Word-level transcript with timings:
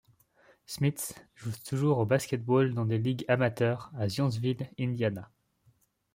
Smits 0.65 1.13
joue 1.35 1.51
toujours 1.63 1.99
au 1.99 2.07
basket-ball 2.07 2.73
dans 2.73 2.85
des 2.85 2.97
ligues 2.97 3.23
amateurs 3.27 3.91
à 3.95 4.09
Zionsville, 4.09 4.67
Indiana. 4.79 5.29